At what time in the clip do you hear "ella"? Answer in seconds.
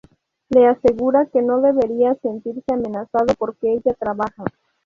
3.71-3.93